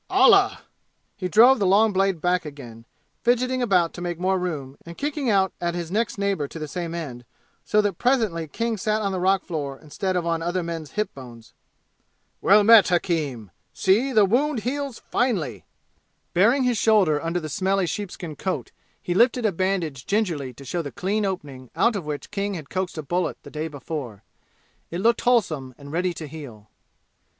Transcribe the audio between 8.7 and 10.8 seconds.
sat on the rock floor instead of on other